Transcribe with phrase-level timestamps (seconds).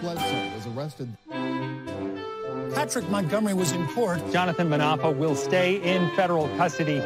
[0.00, 1.08] Bledsoe was arrested.
[2.74, 4.20] Patrick Montgomery was in court.
[4.32, 6.98] Jonathan Munafo will stay in federal custody.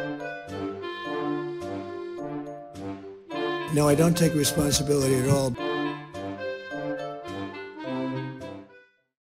[3.73, 5.55] No, I don't take responsibility at all.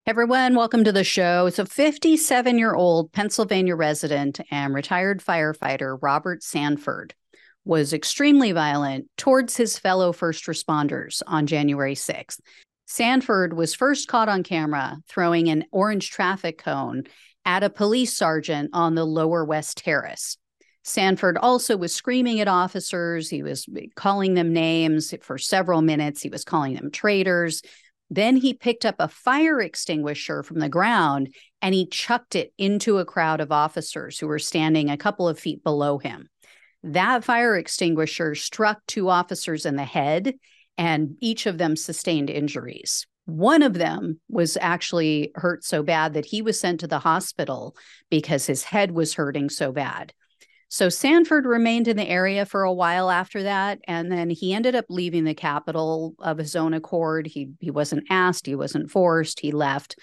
[0.07, 1.48] Everyone, welcome to the show.
[1.50, 7.14] So, 57 year old Pennsylvania resident and retired firefighter Robert Sanford
[7.64, 12.38] was extremely violent towards his fellow first responders on January 6th.
[12.86, 17.04] Sanford was first caught on camera throwing an orange traffic cone
[17.44, 20.38] at a police sergeant on the Lower West Terrace.
[20.84, 23.28] Sanford also was screaming at officers.
[23.28, 26.22] He was calling them names for several minutes.
[26.22, 27.60] He was calling them traitors.
[28.08, 32.98] Then he picked up a fire extinguisher from the ground and he chucked it into
[32.98, 36.28] a crowd of officers who were standing a couple of feet below him.
[36.84, 40.34] That fire extinguisher struck two officers in the head,
[40.78, 43.06] and each of them sustained injuries.
[43.24, 47.77] One of them was actually hurt so bad that he was sent to the hospital
[48.08, 50.12] because his head was hurting so bad.
[50.68, 54.74] So Sanford remained in the area for a while after that, and then he ended
[54.74, 57.27] up leaving the Capitol of his own accord.
[57.27, 59.96] He he wasn't asked, he wasn't forced, he left.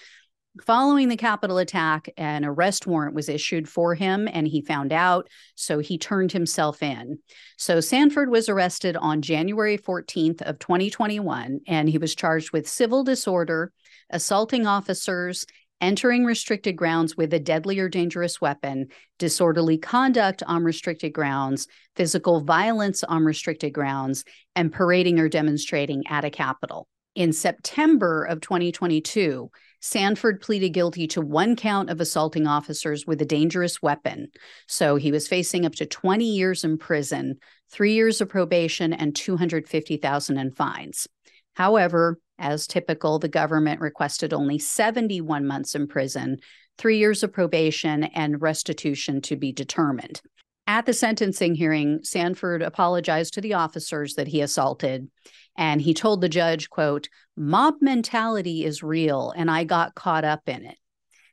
[0.62, 5.28] Following the Capitol attack, an arrest warrant was issued for him, and he found out,
[5.56, 7.18] so he turned himself in.
[7.58, 13.02] So Sanford was arrested on January 14th of 2021, and he was charged with civil
[13.02, 13.72] disorder,
[14.10, 15.44] assaulting officers,
[15.80, 18.86] entering restricted grounds with a deadly or dangerous weapon,
[19.18, 21.66] disorderly conduct on restricted grounds,
[21.96, 26.86] physical violence on restricted grounds, and parading or demonstrating at a Capitol.
[27.14, 29.48] In September of 2022,
[29.80, 34.28] Sanford pleaded guilty to one count of assaulting officers with a dangerous weapon.
[34.66, 37.38] So he was facing up to 20 years in prison,
[37.70, 41.06] three years of probation, and 250,000 in fines.
[41.54, 46.38] However, as typical, the government requested only 71 months in prison,
[46.78, 50.20] three years of probation, and restitution to be determined.
[50.66, 55.08] At the sentencing hearing, Sanford apologized to the officers that he assaulted,
[55.56, 60.48] and he told the judge, quote, mob mentality is real, and I got caught up
[60.48, 60.78] in it.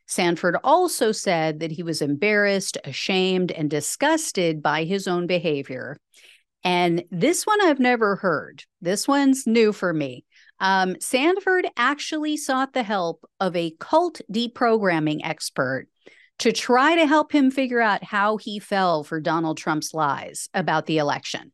[0.08, 5.98] Sanford also said that he was embarrassed, ashamed, and disgusted by his own behavior.
[6.64, 8.64] And this one I've never heard.
[8.82, 10.26] This one's new for me.
[10.60, 15.88] Um, Sanford actually sought the help of a cult deprogramming expert
[16.40, 20.88] to try to help him figure out how he fell for Donald Trump's lies about
[20.88, 21.52] the election.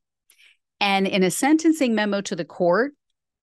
[0.79, 2.93] And in a sentencing memo to the court,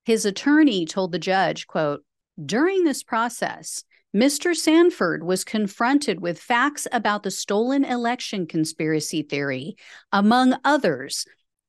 [0.05, 2.05] his attorney told the judge, quote,
[2.45, 3.85] during this process,
[4.15, 4.55] Mr.
[4.55, 9.77] Sanford was confronted with facts about the stolen election conspiracy theory,
[10.13, 11.27] among others,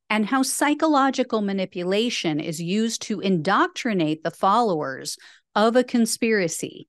[0.08, 5.16] and how psychological manipulation is used to indoctrinate the followers
[5.56, 6.86] of a conspiracy.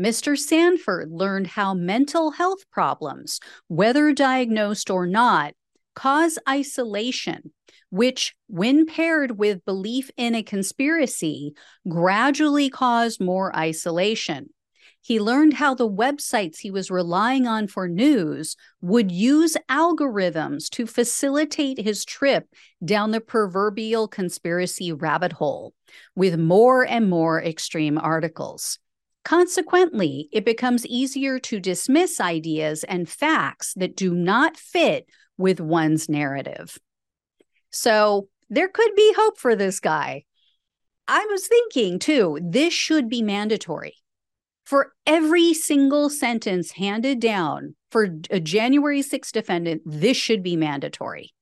[0.00, 0.38] Mr.
[0.38, 5.54] Sanford learned how mental health problems, whether diagnosed or not,
[5.98, 7.50] cause isolation,
[7.90, 11.54] which, when paired with belief in a conspiracy,
[11.88, 14.50] gradually caused more isolation.
[15.00, 20.86] He learned how the websites he was relying on for news would use algorithms to
[20.86, 22.46] facilitate his trip
[22.84, 25.74] down the proverbial conspiracy rabbit hole
[26.14, 28.78] with more and more extreme articles.
[29.24, 35.08] Consequently, it becomes easier to dismiss ideas and facts that do not fit
[35.38, 36.78] with one's narrative.
[37.70, 40.24] So, there could be hope for this guy.
[41.06, 43.94] I was thinking too, this should be mandatory
[44.68, 51.32] for every single sentence handed down for a January 6th defendant, this should be mandatory.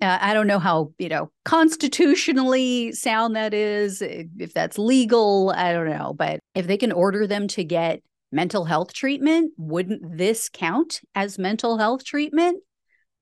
[0.00, 5.72] Uh, I don't know how, you know, constitutionally sound that is, if that's legal, I
[5.72, 6.12] don't know.
[6.12, 11.38] But if they can order them to get mental health treatment, wouldn't this count as
[11.38, 12.64] mental health treatment?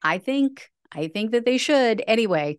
[0.05, 2.05] I think I think that they should.
[2.07, 2.59] Anyway,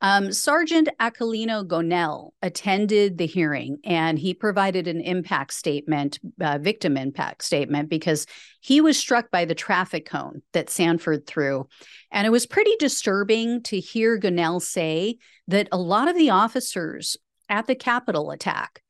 [0.00, 6.96] um, Sergeant Aquilino Gonell attended the hearing and he provided an impact statement, uh, victim
[6.96, 8.26] impact statement, because
[8.60, 11.68] he was struck by the traffic cone that Sanford threw.
[12.10, 15.16] And it was pretty disturbing to hear Gonell say
[15.48, 17.16] that a lot of the officers
[17.48, 18.82] at the Capitol attack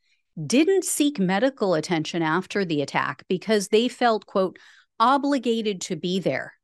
[0.46, 4.58] didn't seek medical attention after the attack because they felt, quote,
[4.98, 6.54] obligated to be there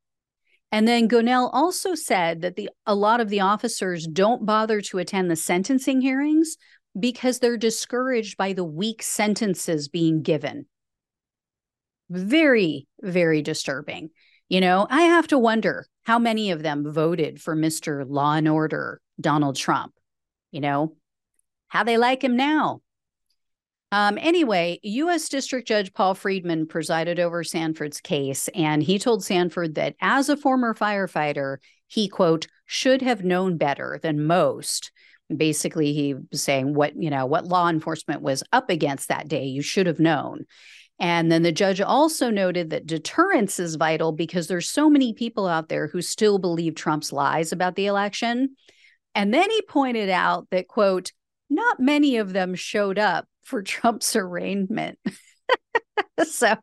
[0.73, 4.99] and then Gonell also said that the a lot of the officers don't bother to
[4.99, 6.57] attend the sentencing hearings
[6.99, 10.67] because they're discouraged by the weak sentences being given.
[12.09, 14.11] Very, very disturbing.
[14.49, 18.05] You know, I have to wonder how many of them voted for Mr.
[18.09, 19.93] Law and Order Donald Trump.
[20.51, 20.97] You know,
[21.69, 22.81] how they like him now.
[23.93, 25.29] Um, anyway, U.S.
[25.29, 30.37] District Judge Paul Friedman presided over Sanford's case, and he told Sanford that as a
[30.37, 31.57] former firefighter,
[31.89, 34.93] he, quote, should have known better than most.
[35.37, 39.47] Basically, he was saying what, you know, what law enforcement was up against that day,
[39.47, 40.47] you should have known.
[41.01, 45.49] And then the judge also noted that deterrence is vital because there's so many people
[45.49, 48.55] out there who still believe Trump's lies about the election.
[49.15, 51.11] And then he pointed out that, quote,
[51.49, 54.99] not many of them showed up for Trump's arraignment.
[56.25, 56.57] so,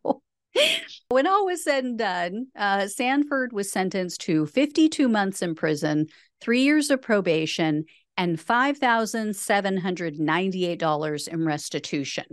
[1.10, 6.08] when all was said and done, uh, Sanford was sentenced to 52 months in prison,
[6.42, 7.86] three years of probation,
[8.18, 12.26] and $5,798 in restitution.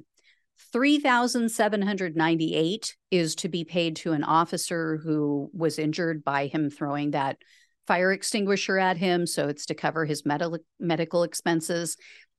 [0.73, 7.39] 3798 is to be paid to an officer who was injured by him throwing that
[7.87, 10.43] fire extinguisher at him so it's to cover his med-
[10.81, 11.97] medical expenses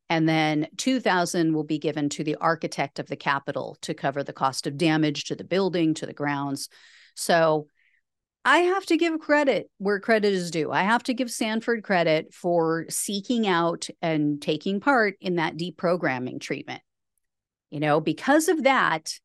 [0.09, 4.33] and then 2000 will be given to the architect of the capitol to cover the
[4.33, 6.69] cost of damage to the building to the grounds.
[7.15, 7.67] So
[8.47, 10.71] i have to give credit where credit is due.
[10.71, 16.39] I have to give sanford credit for seeking out and taking part in that deprogramming
[16.39, 16.81] treatment.
[17.71, 19.19] You know because of that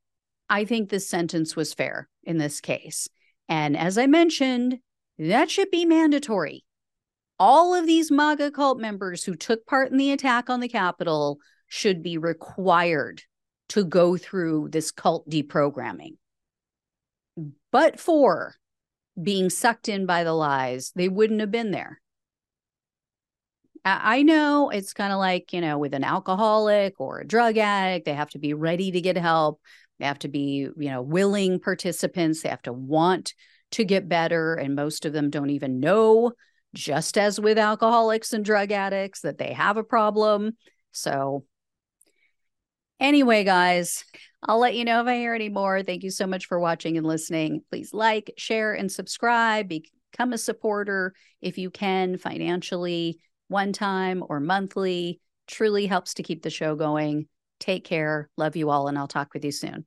[0.49, 3.09] i think this sentence was fair in this case.
[3.49, 4.79] And as i mentioned
[5.19, 6.65] that should be mandatory
[7.41, 11.39] all of these MAGA cult members who took part in the attack on the Capitol
[11.67, 13.23] should be required
[13.71, 16.17] to go through this cult deprogramming.
[17.73, 18.57] But for
[19.21, 22.01] being sucked in by the lies, they wouldn't have been there.
[23.83, 28.05] I know it's kind of like, you know, with an alcoholic or a drug addict,
[28.05, 29.59] they have to be ready to get help.
[29.99, 32.43] They have to be, you know, willing participants.
[32.43, 33.33] They have to want
[33.73, 34.55] to get better.
[34.55, 36.33] And most of them don't even know
[36.75, 40.57] just as with alcoholics and drug addicts, that they have a problem.
[40.93, 41.45] So,
[42.99, 44.05] anyway, guys,
[44.43, 45.83] I'll let you know if I hear any more.
[45.83, 47.63] Thank you so much for watching and listening.
[47.71, 49.69] Please like, share, and subscribe.
[49.69, 53.19] Become a supporter if you can financially,
[53.49, 55.21] one time or monthly.
[55.47, 57.27] Truly helps to keep the show going.
[57.59, 58.31] Take care.
[58.37, 59.85] Love you all, and I'll talk with you soon.